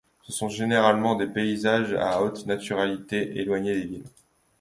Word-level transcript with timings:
Ce 0.23 0.31
sont 0.31 0.49
généralement 0.49 1.13
des 1.15 1.27
paysages 1.27 1.93
à 1.93 2.23
haute 2.23 2.47
naturalité, 2.47 3.37
éloignés 3.39 3.75
des 3.79 3.85
villes. 3.85 4.09